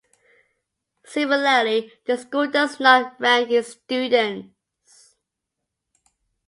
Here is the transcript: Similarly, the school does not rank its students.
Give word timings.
Similarly, 1.05 1.91
the 2.07 2.17
school 2.17 2.49
does 2.49 2.79
not 2.79 3.19
rank 3.21 3.51
its 3.51 3.73
students. 3.73 5.13